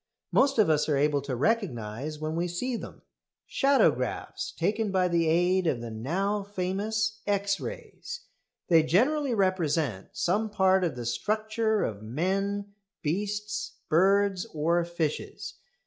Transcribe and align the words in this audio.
Most 0.31 0.57
of 0.57 0.67
us 0.67 0.89
are 0.89 0.97
able 0.97 1.21
to 1.21 1.35
recognise 1.35 2.17
when 2.17 2.35
we 2.35 2.47
see 2.47 2.75
them 2.75 3.03
shadowgraphs 3.47 4.51
taken 4.55 4.89
by 4.91 5.07
the 5.07 5.27
aid 5.29 5.67
of 5.67 5.79
the 5.79 5.91
now 5.91 6.41
famous 6.41 7.21
X 7.27 7.59
rays. 7.59 8.21
They 8.67 8.81
generally 8.81 9.35
represent 9.35 10.07
some 10.13 10.49
part 10.49 10.83
of 10.83 10.95
the 10.95 11.05
structure 11.05 11.83
of 11.83 12.01
men, 12.01 12.73
beasts, 13.03 13.73
birds, 13.89 14.47
or 14.55 14.83
fishes. 14.85 15.57